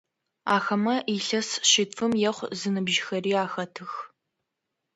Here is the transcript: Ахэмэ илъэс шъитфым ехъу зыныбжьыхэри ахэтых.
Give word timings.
Ахэмэ 0.55 0.95
илъэс 1.15 1.49
шъитфым 1.69 2.13
ехъу 2.29 2.47
зыныбжьыхэри 2.59 3.31
ахэтых. 3.43 3.91